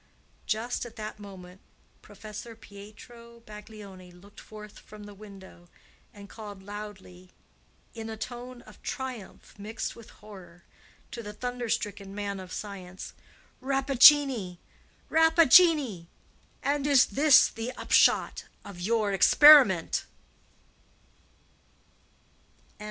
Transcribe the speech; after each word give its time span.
Just 0.47 0.83
at 0.83 0.95
that 0.95 1.19
moment 1.19 1.61
Professor 2.01 2.55
Pietro 2.55 3.41
Baglioni 3.41 4.11
looked 4.11 4.39
forth 4.39 4.79
from 4.79 5.03
the 5.03 5.13
window, 5.13 5.69
and 6.11 6.27
called 6.27 6.63
loudly, 6.63 7.29
in 7.93 8.09
a 8.09 8.17
tone 8.17 8.63
of 8.63 8.81
triumph 8.81 9.53
mixed 9.59 9.95
with 9.95 10.09
horror, 10.09 10.63
to 11.11 11.21
the 11.21 11.33
thunderstricken 11.33 12.15
man 12.15 12.39
of 12.39 12.51
science, 12.51 13.13
"Rappaccini! 13.61 14.57
Rappaccini! 15.11 16.07
and 16.63 16.87
is 16.87 17.05
this 17.05 17.49
the 17.49 17.71
upshot 17.73 18.45
of 18.65 18.81
your 18.81 19.13
experiment!" 19.13 20.05